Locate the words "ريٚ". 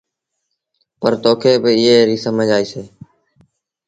2.07-2.23